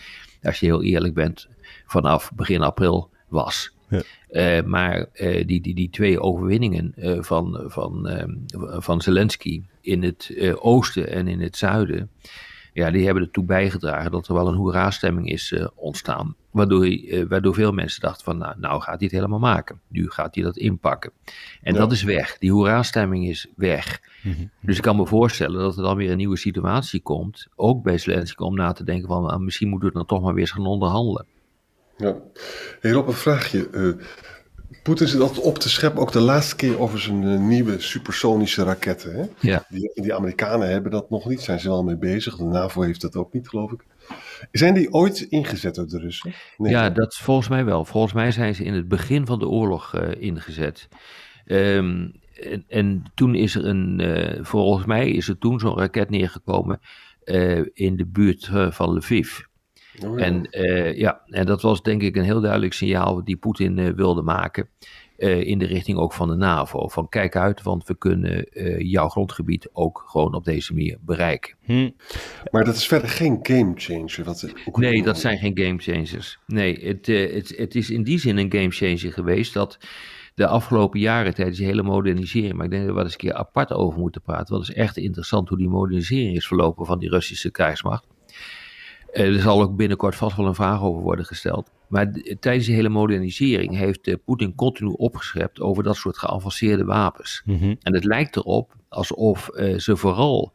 als 0.44 0.60
je 0.60 0.66
heel 0.66 0.84
eerlijk 0.84 1.14
bent, 1.14 1.48
vanaf 1.86 2.32
begin 2.36 2.62
april 2.62 3.10
was. 3.28 3.76
Ja. 3.92 4.02
Uh, 4.32 4.64
maar 4.66 5.06
uh, 5.14 5.48
die, 5.48 5.62
die, 5.62 5.76
die 5.76 5.90
twee 5.90 6.20
overwinningen 6.20 6.94
uh, 6.98 7.22
van, 7.22 7.64
van, 7.66 8.08
ehm, 8.08 8.32
van 8.82 9.02
Zelensky 9.02 9.64
in 9.82 10.04
het 10.04 10.34
oosten 10.60 11.10
en 11.10 11.28
in 11.28 11.42
het 11.42 11.58
zuiden, 11.58 12.10
ja, 12.74 12.92
die 12.92 13.06
hebben 13.06 13.24
ertoe 13.24 13.44
bijgedragen 13.44 14.12
dat 14.12 14.28
er 14.28 14.34
wel 14.34 14.48
een 14.48 14.56
hoera-stemming 14.56 15.30
is 15.30 15.56
ontstaan. 15.76 16.36
Waardoor, 16.52 16.88
waardoor 17.30 17.54
veel 17.54 17.72
mensen 17.72 18.02
dachten 18.02 18.24
van, 18.24 18.38
nou, 18.38 18.60
nou 18.60 18.82
gaat 18.82 19.00
hij 19.00 19.04
het 19.04 19.12
helemaal 19.12 19.40
maken. 19.40 19.80
Nu 19.88 20.10
gaat 20.10 20.36
hij 20.36 20.44
dat 20.44 20.58
inpakken. 20.58 21.12
En 21.62 21.74
dat 21.74 21.92
is 21.92 22.04
weg. 22.04 22.38
Die 22.38 22.52
hoera-stemming 22.52 23.28
is 23.28 23.48
weg. 23.56 24.02
Mm 24.22 24.34
-hmm. 24.34 24.50
Dus 24.62 24.76
ik 24.76 24.82
kan 24.82 24.96
me 24.96 25.06
voorstellen 25.06 25.60
dat 25.60 25.78
er 25.78 25.84
dan 25.84 25.98
weer 25.98 26.12
een 26.12 26.18
nieuwe 26.18 26.38
situatie 26.38 27.02
komt, 27.02 27.48
ook 27.56 27.84
bij 27.84 27.98
Zelensky, 27.98 28.44
om 28.44 28.56
na 28.56 28.72
te 28.72 28.84
denken 28.84 29.08
van, 29.08 29.24
nou, 29.24 29.42
misschien 29.42 29.70
moeten 29.70 29.88
we 29.88 29.94
dan 29.94 30.06
toch 30.06 30.22
maar 30.22 30.34
weer 30.34 30.42
eens 30.42 30.52
gaan 30.52 30.66
onderhandelen. 30.66 31.26
Ja. 32.01 32.15
Hey 32.79 32.91
Rob, 32.91 33.08
een 33.08 33.13
vraagje. 33.13 33.67
Uh, 33.72 33.93
Poetin 34.84 35.08
zit 35.08 35.22
altijd 35.22 35.39
op 35.39 35.58
te 35.58 35.70
scheppen, 35.70 36.01
ook 36.01 36.12
de 36.12 36.20
laatste 36.20 36.55
keer 36.55 36.79
over 36.79 37.00
zijn 37.00 37.24
uh, 37.24 37.39
nieuwe 37.39 37.79
supersonische 37.79 38.63
raketten. 38.63 39.15
Hè? 39.15 39.25
Ja. 39.39 39.65
Die, 39.70 39.91
die, 39.93 40.15
Amerikanen 40.15 40.70
hebben 40.70 40.91
dat 40.91 41.10
nog 41.10 41.25
niet, 41.25 41.41
zijn 41.41 41.60
ze 41.60 41.67
wel 41.67 41.84
mee 41.84 41.98
bezig. 41.98 42.36
De 42.36 42.43
NAVO 42.43 42.81
heeft 42.81 43.01
dat 43.01 43.15
ook 43.15 43.34
niet, 43.34 43.50
geloof 43.50 43.72
ik. 43.72 43.84
Zijn 44.51 44.74
die 44.74 44.93
ooit 44.93 45.22
ingezet 45.22 45.75
door 45.75 45.88
de 45.88 46.00
Russen? 46.00 46.34
Nee. 46.58 46.72
Ja, 46.72 46.89
dat 46.89 47.15
volgens 47.15 47.50
mij 47.50 47.65
wel. 47.65 47.86
Volgens 47.86 48.13
mij 48.13 48.31
zijn 48.31 48.55
ze 48.55 48.63
in 48.63 48.74
het 48.74 48.88
begin 48.88 49.25
van 49.25 49.39
de 49.39 49.48
oorlog 49.48 49.96
uh, 49.96 50.22
ingezet. 50.22 50.88
Um, 51.46 52.12
en, 52.34 52.65
en, 52.67 53.03
toen 53.15 53.36
is 53.36 53.55
er 53.55 53.65
een, 53.65 54.00
uh, 54.01 54.43
volgens 54.43 54.86
mij 54.86 55.12
is 55.12 55.27
er 55.27 55.38
toen 55.38 55.60
zo'n 55.60 55.77
raket 55.77 56.10
neergekomen 56.10 56.79
in 57.74 57.96
de 57.96 58.05
buurt 58.05 58.50
van 58.70 58.96
Lviv. 58.96 59.39
Oh, 60.06 60.20
ja. 60.20 60.26
En, 60.26 60.48
ja, 60.98 61.22
en 61.26 61.46
dat 61.46 61.62
was 61.62 61.82
denk 61.82 62.02
ik 62.02 62.16
een 62.16 62.24
heel 62.24 62.42
duidelijk 62.42 62.74
signaal 62.74 63.24
die 63.24 63.38
Poetin 63.38 63.96
wilde 63.96 64.22
maken. 64.22 64.70
Uh, 65.18 65.44
in 65.44 65.60
de 65.60 65.66
richting 65.66 65.98
ook 65.98 66.14
van 66.14 66.28
de 66.28 66.36
NAVO. 66.36 66.88
Van 66.88 67.10
kijk 67.10 67.36
uit, 67.36 67.62
want 67.62 67.88
we 67.88 67.98
kunnen 67.98 68.48
uh, 68.52 68.80
jouw 68.80 69.10
grondgebied 69.10 69.70
ook 69.74 70.04
gewoon 70.06 70.34
op 70.34 70.44
deze 70.44 70.74
manier 70.74 70.98
bereiken. 71.02 71.56
Hm. 71.62 71.90
Maar 72.52 72.66
dat 72.66 72.76
is 72.76 72.88
verder 72.88 73.10
geen 73.10 73.40
gamechanger. 73.42 74.24
Wat 74.24 74.54
nee, 74.74 75.04
dat 75.04 75.20
zijn 75.20 75.38
geen 75.38 75.58
gamechangers. 75.58 76.40
Nee, 76.48 76.88
het, 76.88 77.08
uh, 77.08 77.34
het, 77.34 77.54
het 77.58 77.76
is 77.76 77.90
in 77.90 78.04
die 78.04 78.20
zin 78.20 78.38
een 78.38 78.52
gamechanger 78.52 79.14
geweest 79.14 79.54
dat 79.54 79.78
de 80.36 80.48
afgelopen 80.48 81.00
jaren 81.00 81.34
tijdens 81.34 81.58
die 81.58 81.68
hele 81.68 81.84
modernisering, 81.84 82.54
maar 82.54 82.66
ik 82.66 82.72
denk 82.72 82.86
dat 82.86 82.94
we 82.94 83.00
er 83.00 83.06
eens 83.06 83.14
een 83.14 83.20
keer 83.20 83.34
apart 83.34 83.72
over 83.72 84.00
moeten 84.00 84.22
praten, 84.22 84.54
want 84.54 84.68
het 84.68 84.76
is 84.76 84.84
echt 84.84 84.98
interessant 84.98 85.50
hoe 85.50 85.58
die 85.58 85.70
modernisering 85.70 86.36
is 86.36 86.48
verlopen 86.48 86.86
van 86.86 87.00
die 87.00 87.10
Russische 87.10 87.52
krijgsmacht. 87.52 88.08
Er 89.12 89.39
zal 89.39 89.62
ook 89.62 89.75
binnenkort 89.75 90.15
vast 90.15 90.38
wel 90.38 90.46
een 90.46 90.56
vraag 90.56 90.82
over 90.82 91.01
worden 91.01 91.25
gesteld. 91.25 91.72
Maar 91.88 92.12
tijdens 92.39 92.65
die 92.65 92.75
hele 92.75 92.89
modernisering 92.89 93.77
heeft 93.77 94.08
uh, 94.08 94.15
Poetin 94.25 94.56
continu 94.56 94.89
opgeschept 94.89 95.60
over 95.60 95.84
dat 95.84 95.96
soort 95.96 96.18
geavanceerde 96.18 96.86
wapens. 96.86 97.41
Mhm. 97.46 97.75
En 97.82 97.94
het 97.94 98.03
lijkt 98.03 98.36
erop 98.36 98.75
alsof 98.89 99.50
uh, 99.53 99.77
ze 99.77 99.98
vooral 99.98 100.53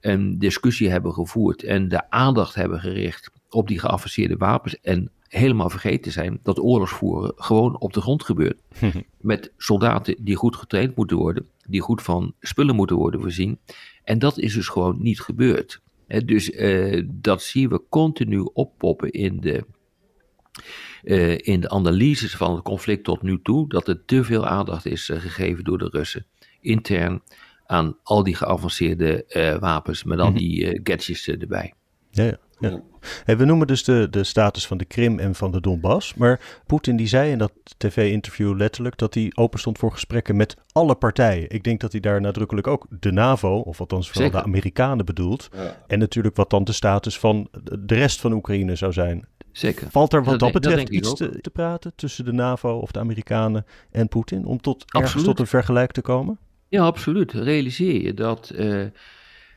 een 0.00 0.38
discussie 0.38 0.90
hebben 0.90 1.12
gevoerd 1.12 1.62
en 1.62 1.88
de 1.88 2.10
aandacht 2.10 2.54
hebben 2.54 2.80
gericht 2.80 3.30
op 3.50 3.68
die 3.68 3.78
geavanceerde 3.78 4.36
wapens. 4.36 4.80
En 4.80 5.10
helemaal 5.28 5.70
vergeten 5.70 6.12
zijn 6.12 6.40
dat 6.42 6.60
oorlogsvoeren 6.60 7.32
gewoon 7.36 7.78
op 7.78 7.92
de 7.92 8.00
grond 8.00 8.24
gebeurt. 8.24 8.62
Met 9.20 9.52
soldaten 9.56 10.16
die 10.24 10.36
goed 10.36 10.56
getraind 10.56 10.96
moeten 10.96 11.16
worden, 11.16 11.46
die 11.66 11.80
goed 11.80 12.02
van 12.02 12.34
spullen 12.40 12.74
moeten 12.74 12.96
worden 12.96 13.20
voorzien. 13.20 13.58
En 14.04 14.18
dat 14.18 14.38
is 14.38 14.54
dus 14.54 14.68
gewoon 14.68 14.96
niet 15.02 15.20
gebeurd. 15.20 15.80
Dus 16.24 16.50
uh, 16.50 17.02
dat 17.06 17.42
zien 17.42 17.68
we 17.68 17.82
continu 17.88 18.50
oppoppen 18.52 19.10
in 19.10 19.40
de 19.40 19.64
uh, 21.04 21.38
in 21.38 21.60
de 21.60 21.68
analyses 21.68 22.36
van 22.36 22.54
het 22.54 22.64
conflict 22.64 23.04
tot 23.04 23.22
nu 23.22 23.42
toe 23.42 23.68
dat 23.68 23.88
er 23.88 24.04
te 24.04 24.24
veel 24.24 24.46
aandacht 24.46 24.86
is 24.86 25.08
uh, 25.08 25.20
gegeven 25.20 25.64
door 25.64 25.78
de 25.78 25.88
Russen 25.90 26.26
intern 26.60 27.22
aan 27.66 27.96
al 28.02 28.22
die 28.22 28.34
geavanceerde 28.34 29.24
wapens 29.60 30.04
met 30.04 30.18
al 30.18 30.32
die 30.32 30.80
gadgets 30.82 31.28
erbij. 31.28 31.74
Ja, 32.10 32.24
ja. 32.24 32.38
Ja. 32.60 32.80
Hey, 33.24 33.36
we 33.36 33.44
noemen 33.44 33.66
dus 33.66 33.84
de, 33.84 34.06
de 34.10 34.24
status 34.24 34.66
van 34.66 34.78
de 34.78 34.84
Krim 34.84 35.18
en 35.18 35.34
van 35.34 35.50
de 35.50 35.60
Donbass. 35.60 36.14
Maar 36.14 36.60
Poetin 36.66 36.96
die 36.96 37.06
zei 37.06 37.30
in 37.30 37.38
dat 37.38 37.52
tv-interview 37.76 38.56
letterlijk 38.56 38.98
dat 38.98 39.14
hij 39.14 39.32
open 39.34 39.58
stond 39.58 39.78
voor 39.78 39.92
gesprekken 39.92 40.36
met 40.36 40.56
alle 40.72 40.94
partijen. 40.94 41.50
Ik 41.50 41.64
denk 41.64 41.80
dat 41.80 41.92
hij 41.92 42.00
daar 42.00 42.20
nadrukkelijk 42.20 42.66
ook 42.66 42.86
de 43.00 43.12
NAVO, 43.12 43.58
of 43.58 43.80
althans 43.80 44.06
vooral 44.06 44.24
Zeker. 44.24 44.40
de 44.40 44.46
Amerikanen 44.46 45.04
bedoelt. 45.04 45.48
Ja. 45.52 45.84
En 45.86 45.98
natuurlijk 45.98 46.36
wat 46.36 46.50
dan 46.50 46.64
de 46.64 46.72
status 46.72 47.18
van 47.18 47.48
de 47.80 47.94
rest 47.94 48.20
van 48.20 48.32
Oekraïne 48.32 48.76
zou 48.76 48.92
zijn. 48.92 49.26
Zeker. 49.52 49.90
Valt 49.90 50.12
er 50.12 50.24
wat 50.24 50.38
dat, 50.38 50.52
betreft 50.52 50.88
iets 50.88 51.14
te, 51.14 51.40
te 51.40 51.50
praten 51.50 51.92
tussen 51.96 52.24
de 52.24 52.32
NAVO 52.32 52.78
of 52.78 52.90
de 52.90 52.98
Amerikanen 52.98 53.66
en 53.90 54.08
Poetin? 54.08 54.44
Om 54.44 54.60
tot 54.60 54.84
ergens 54.86 55.24
tot 55.24 55.38
een 55.38 55.46
vergelijk 55.46 55.92
te 55.92 56.00
komen? 56.00 56.38
Ja, 56.68 56.84
absoluut. 56.84 57.32
Realiseer 57.32 58.02
je 58.02 58.14
dat 58.14 58.50
eh, 58.50 58.84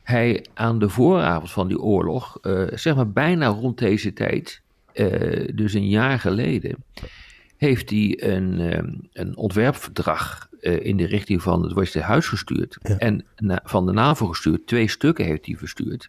hij 0.02 0.44
aan 0.54 0.78
de 0.78 0.88
vooravond 0.88 1.50
van 1.50 1.68
die 1.68 1.80
oorlog, 1.80 2.38
eh, 2.42 2.62
zeg 2.74 2.94
maar 2.94 3.10
bijna 3.10 3.46
rond 3.46 3.78
deze 3.78 4.12
tijd, 4.12 4.62
eh, 4.92 5.48
dus 5.54 5.72
een 5.72 5.88
jaar 5.88 6.18
geleden, 6.18 6.84
heeft 7.56 7.90
hij 7.90 8.22
een, 8.22 8.60
eh, 8.60 8.82
een 9.12 9.36
ontwerpverdrag 9.36 10.48
eh, 10.60 10.84
in 10.86 10.96
de 10.96 11.06
richting 11.06 11.42
van 11.42 11.62
het 11.62 11.72
Westen 11.72 12.02
Huis 12.02 12.28
gestuurd. 12.28 12.78
Ja. 12.82 12.98
En 12.98 13.24
na- 13.36 13.60
van 13.64 13.86
de 13.86 13.92
NAVO 13.92 14.26
gestuurd. 14.26 14.66
Twee 14.66 14.88
stukken 14.88 15.24
heeft 15.24 15.46
hij 15.46 15.56
verstuurd. 15.56 16.08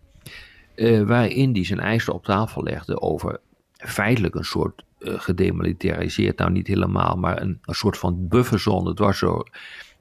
waarin 1.06 1.54
hij 1.54 1.66
zijn 1.66 1.80
eisen 1.80 2.14
op 2.14 2.24
tafel 2.26 2.64
legde 2.64 3.02
over 3.02 3.40
feitelijk 3.78 4.36
een 4.36 4.44
soort 4.46 4.84
gedemilitariseerd, 5.00 6.38
nou 6.38 6.52
niet 6.52 6.68
helemaal, 6.68 7.16
maar 7.16 7.42
een, 7.42 7.60
een 7.66 7.74
soort 7.76 7.98
van 7.98 8.28
bufferzone 8.28 8.94
dwars 8.94 9.20
door 9.20 9.50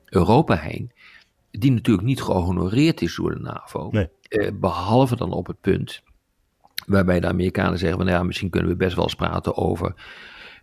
Europa 0.05 0.57
heen. 0.57 0.91
Die 1.59 1.73
natuurlijk 1.73 2.07
niet 2.07 2.23
gehonoreerd 2.23 3.03
is 3.03 3.17
door 3.17 3.35
de 3.35 3.41
NAVO. 3.41 3.89
Nee. 3.91 4.09
Eh, 4.29 4.51
behalve 4.55 5.17
dan 5.17 5.33
op 5.33 5.47
het 5.47 5.61
punt 5.61 6.03
waarbij 6.87 7.21
de 7.21 7.27
Amerikanen 7.27 7.79
zeggen: 7.79 7.97
van, 7.97 8.07
nou 8.07 8.19
ja, 8.19 8.25
misschien 8.25 8.51
kunnen 8.51 8.71
we 8.71 8.77
best 8.77 8.95
wel 8.95 9.05
eens 9.05 9.15
praten 9.15 9.57
over 9.57 9.95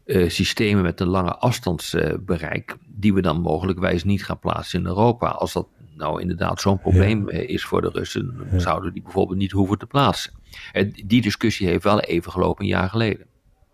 eh, 0.05 0.29
systemen 0.29 0.84
met 0.84 1.00
een 1.00 1.08
lange 1.08 1.36
afstandsbereik, 1.36 2.77
die 2.88 3.13
we 3.13 3.22
dan 3.22 3.41
mogelijkwijs 3.41 4.03
niet 4.03 4.25
gaan 4.25 4.39
plaatsen 4.39 4.79
in 4.79 4.86
Europa. 4.86 5.27
Als 5.27 5.53
dat 5.53 5.67
nou 5.96 6.22
inderdaad 6.22 6.62
zo'n 6.62 6.79
probleem 6.79 7.29
eh, 7.29 7.50
is 7.50 7.65
voor 7.65 7.81
de 7.81 7.89
Russen, 7.89 8.48
dan 8.50 8.60
zouden 8.60 8.88
we 8.88 8.93
die 8.93 9.03
bijvoorbeeld 9.03 9.38
niet 9.38 9.51
hoeven 9.51 9.77
te 9.77 9.86
plaatsen. 9.86 10.34
En 10.72 10.93
die 11.05 11.22
discussie 11.22 11.67
heeft 11.67 11.84
wel 11.84 12.00
even 12.00 12.31
gelopen 12.31 12.63
een 12.63 12.69
jaar 12.69 12.89
geleden. 12.89 13.25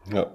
Ja. 0.10 0.28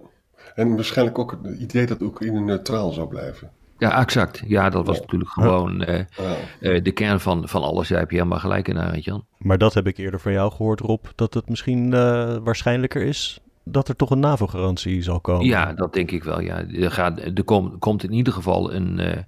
En 0.55 0.75
waarschijnlijk 0.75 1.19
ook 1.19 1.39
het 1.43 1.59
idee 1.59 1.87
dat 1.87 2.03
Oekraïne 2.03 2.41
neutraal 2.41 2.93
zou 2.93 3.09
blijven. 3.09 3.51
Ja, 3.81 4.01
exact. 4.01 4.43
Ja, 4.47 4.71
dat 4.71 4.87
was 4.87 4.95
Ja. 4.97 5.01
natuurlijk 5.03 5.31
gewoon 5.31 5.83
eh, 5.85 6.05
Ja. 6.17 6.35
eh, 6.61 6.83
de 6.83 6.93
kern 6.93 7.21
van, 7.21 7.49
van 7.49 7.63
alles. 7.63 7.89
Jij 7.89 7.99
hebt 7.99 8.11
je 8.11 8.17
helemaal 8.17 8.39
gelijk 8.39 8.69
in, 8.69 8.79
Arend 8.79 9.05
Jan. 9.05 9.25
Maar 9.39 9.59
dat 9.59 9.75
heb 9.75 9.87
ik 9.87 9.97
eerder 9.97 10.21
van 10.21 10.33
jou 10.33 10.51
gehoord, 10.53 10.81
Rob, 10.81 11.05
dat 11.15 11.35
het 11.35 11.49
misschien 11.49 11.93
eh, 11.95 12.37
waarschijnlijker 12.43 13.03
is 13.03 13.41
dat 13.65 13.89
er 13.89 13.97
toch 13.97 14.11
een 14.11 14.21
NAVO-garantie 14.21 15.03
zal 15.03 15.21
komen. 15.21 15.47
Ja, 15.47 15.73
dat 15.73 15.93
denk 15.93 16.11
ik 16.11 16.25
wel. 16.25 16.41
Ja. 16.41 16.65
Er, 16.69 16.91
gaat, 16.91 17.19
er 17.21 17.45
kom- 17.45 17.79
komt 17.79 18.03
in 18.05 18.13
ieder 18.13 18.33
geval 18.33 18.73
een, 18.75 18.99
eh, 18.99 19.23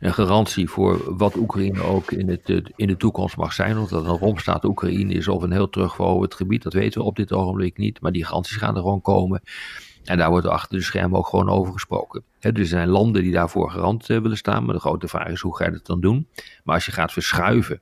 een 0.00 0.14
garantie 0.14 0.68
voor 0.68 1.16
wat 1.16 1.36
Oekraïne 1.36 1.82
ook 1.82 2.10
in, 2.12 2.28
het, 2.28 2.48
eh, 2.50 2.56
in 2.76 2.86
de 2.86 2.96
toekomst 2.96 3.36
mag 3.36 3.52
zijn. 3.52 3.78
Of 3.78 3.88
dat 3.88 4.04
een 4.04 4.18
romstaat 4.18 4.64
Oekraïne 4.64 5.12
is 5.14 5.28
of 5.28 5.42
een 5.42 5.52
heel 5.52 5.70
terugverhoogd 5.70 6.34
gebied, 6.34 6.62
dat 6.62 6.72
weten 6.72 7.00
we 7.00 7.06
op 7.06 7.16
dit 7.16 7.32
ogenblik 7.32 7.78
niet. 7.78 8.00
Maar 8.00 8.12
die 8.12 8.24
garanties 8.24 8.56
gaan 8.56 8.74
er 8.74 8.80
gewoon 8.80 9.00
komen. 9.00 9.40
En 10.06 10.18
daar 10.18 10.30
wordt 10.30 10.46
achter 10.46 10.78
de 10.78 10.84
schermen 10.84 11.18
ook 11.18 11.26
gewoon 11.26 11.48
over 11.48 11.72
gesproken. 11.72 12.24
Dus 12.40 12.52
er 12.58 12.66
zijn 12.66 12.88
landen 12.88 13.22
die 13.22 13.32
daarvoor 13.32 13.70
garant 13.70 14.10
eh, 14.10 14.18
willen 14.18 14.36
staan. 14.36 14.64
Maar 14.64 14.74
de 14.74 14.80
grote 14.80 15.08
vraag 15.08 15.28
is, 15.28 15.40
hoe 15.40 15.56
ga 15.56 15.64
je 15.64 15.70
dat 15.70 15.86
dan 15.86 16.00
doen? 16.00 16.28
Maar 16.64 16.74
als 16.74 16.86
je 16.86 16.92
gaat 16.92 17.12
verschuiven 17.12 17.80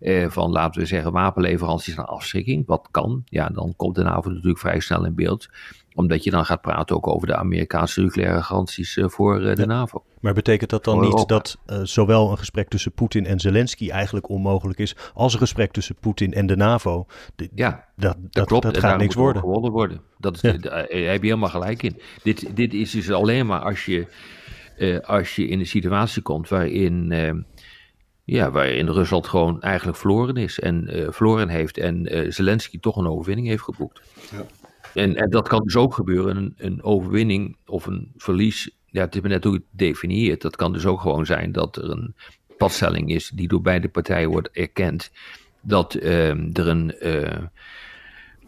eh, 0.00 0.28
van, 0.30 0.50
laten 0.50 0.80
we 0.80 0.86
zeggen, 0.86 1.12
wapenleveranties 1.12 1.94
naar 1.96 2.04
afschrikking, 2.06 2.66
wat 2.66 2.88
kan, 2.90 3.22
ja, 3.24 3.48
dan 3.48 3.74
komt 3.76 3.94
de 3.94 4.02
NAVO 4.02 4.30
natuurlijk 4.30 4.58
vrij 4.58 4.80
snel 4.80 5.04
in 5.04 5.14
beeld. 5.14 5.48
Omdat 5.94 6.24
je 6.24 6.30
dan 6.30 6.44
gaat 6.44 6.60
praten 6.60 6.96
ook 6.96 7.06
over 7.06 7.26
de 7.26 7.36
Amerikaanse 7.36 8.00
nucleaire 8.00 8.42
garanties 8.42 8.96
eh, 8.96 9.08
voor 9.08 9.40
eh, 9.42 9.54
de 9.54 9.60
Ja. 9.60 9.66
NAVO. 9.66 10.04
Maar 10.20 10.34
betekent 10.34 10.70
dat 10.70 10.84
dan 10.84 11.00
niet 11.00 11.28
dat 11.28 11.58
zowel 11.82 12.30
een 12.30 12.38
gesprek 12.38 12.68
tussen 12.68 12.92
Poetin 12.92 13.26
en 13.26 13.40
Zelensky 13.40 13.90
eigenlijk 13.90 14.28
onmogelijk 14.28 14.78
is, 14.78 14.96
als 15.14 15.32
een 15.32 15.38
gesprek 15.38 15.72
tussen 15.72 15.96
Poetin 16.00 16.32
en 16.32 16.46
de 16.46 16.56
NAVO? 16.56 17.06
Ja, 17.54 17.84
dat, 17.96 18.14
Dat, 18.14 18.32
dat, 18.32 18.46
klopt. 18.46 18.64
dat 18.64 18.78
gaat 18.78 18.98
niks 18.98 19.14
worden. 19.14 19.42
gewonnen 19.42 19.70
worden. 19.70 20.00
Dat 20.18 20.34
is, 20.34 20.40
Ja. 20.40 20.52
Daar 20.56 20.78
heb 20.78 20.90
je 21.22 21.26
helemaal 21.26 21.48
gelijk 21.48 21.82
in. 21.82 22.00
Dit, 22.22 22.56
dit 22.56 22.74
is 22.74 22.90
dus 22.90 23.10
alleen 23.10 23.46
maar 23.46 23.60
als 23.60 23.84
je, 23.84 24.06
als 25.04 25.36
je 25.36 25.46
in 25.48 25.58
een 25.58 25.66
situatie 25.66 26.22
komt 26.22 26.48
waarin, 26.48 27.12
ja, 28.24 28.50
waarin 28.50 28.88
Rusland 28.88 29.26
gewoon 29.26 29.60
eigenlijk 29.60 29.98
verloren 29.98 30.36
is. 30.36 30.60
En 30.60 30.88
eh, 30.88 31.06
verloren 31.10 31.48
heeft 31.48 31.78
en 31.78 32.06
eh, 32.06 32.30
Zelensky 32.30 32.80
toch 32.80 32.96
een 32.96 33.06
overwinning 33.06 33.48
heeft 33.48 33.62
geboekt. 33.62 34.02
Ja. 34.30 34.46
En, 34.94 35.16
en 35.16 35.30
dat 35.30 35.48
kan 35.48 35.62
dus 35.62 35.76
ook 35.76 35.94
gebeuren. 35.94 36.36
Een, 36.36 36.54
een 36.56 36.82
overwinning 36.82 37.56
of 37.66 37.86
een 37.86 38.12
verlies. 38.16 38.70
Ja, 38.86 39.00
het 39.00 39.14
is 39.14 39.20
maar 39.20 39.30
net 39.30 39.44
hoe 39.44 39.52
je 39.52 39.58
het 39.58 39.78
definieert. 39.78 40.42
Dat 40.42 40.56
kan 40.56 40.72
dus 40.72 40.86
ook 40.86 41.00
gewoon 41.00 41.26
zijn 41.26 41.52
dat 41.52 41.76
er 41.76 41.90
een 41.90 42.14
padstelling 42.56 43.10
is 43.10 43.30
die 43.34 43.48
door 43.48 43.60
beide 43.60 43.88
partijen 43.88 44.30
wordt 44.30 44.50
erkend. 44.50 45.10
Dat 45.60 45.94
eh, 45.94 46.30
er 46.30 46.68
een, 46.68 46.98
eh, 46.98 47.42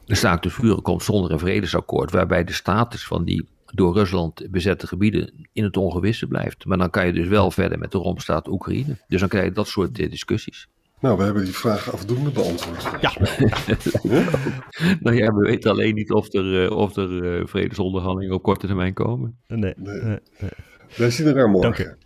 een 0.07 0.17
staakt 0.17 0.43
te 0.43 0.51
vuren 0.51 0.83
komt 0.83 1.03
zonder 1.03 1.31
een 1.31 1.39
vredesakkoord, 1.39 2.11
waarbij 2.11 2.45
de 2.45 2.53
status 2.53 3.07
van 3.07 3.25
die 3.25 3.49
door 3.77 3.95
Rusland 3.95 4.51
bezette 4.51 4.87
gebieden 4.87 5.49
in 5.53 5.65
het 5.65 5.77
ongewisse 5.77 6.27
blijft. 6.27 6.65
Maar 6.65 6.79
dan 6.79 6.91
kan 6.91 7.07
je 7.07 7.13
dus 7.13 7.29
wel 7.29 7.51
verder 7.51 7.79
met 7.79 7.93
de 7.93 7.99
romstaat 7.99 8.49
Oekraïne. 8.49 8.97
Dus 9.09 9.21
dan 9.21 9.29
krijg 9.29 9.45
je 9.45 9.53
dat 9.53 9.69
soort 9.69 9.99
eh, 9.99 10.11
discussies. 10.11 10.69
Nou, 11.01 11.19
we 11.19 11.25
hebben 11.25 11.45
die 11.45 11.55
vraag 11.55 11.93
afdoende 11.93 12.31
beantwoord. 12.31 12.83
Ja. 13.01 13.13
Nou 15.01 15.17
ja, 15.17 15.35
we 15.35 15.47
weten 15.47 15.71
alleen 15.71 15.95
niet 15.95 16.13
of 16.13 16.33
er, 16.35 16.65
eh, 16.65 16.77
of 16.77 16.97
er 16.97 17.39
eh, 17.39 17.47
vredesonderhandelingen 17.47 18.35
op 18.35 18.43
korte 18.43 18.67
termijn 18.67 18.95
komen. 18.95 19.39
Nee, 19.47 19.75
Nee. 19.77 20.01
nee, 20.03 20.19
nee. 20.39 20.51
Wij 20.97 21.11
zien 21.11 21.27
elkaar 21.27 21.49
morgen. 21.49 21.71
Dank 21.71 21.79
u. 21.79 21.97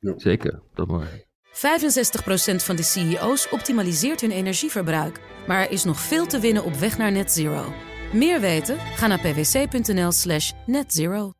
Ja. 0.00 0.14
Zeker, 0.16 0.60
dat 0.74 0.86
maar. 0.86 1.26
65% 1.52 2.62
van 2.64 2.76
de 2.76 2.82
CEO's 2.82 3.48
optimaliseert 3.50 4.20
hun 4.20 4.30
energieverbruik. 4.30 5.20
Maar 5.46 5.64
er 5.64 5.70
is 5.70 5.84
nog 5.84 6.00
veel 6.00 6.26
te 6.26 6.40
winnen 6.40 6.64
op 6.64 6.74
weg 6.74 6.98
naar 6.98 7.12
net 7.12 7.32
zero. 7.32 7.72
Meer 8.12 8.40
weten? 8.40 8.78
Ga 8.78 9.06
naar 9.06 9.20
pwc.nl 9.20 10.12
slash 10.12 10.52
netzero. 10.66 11.32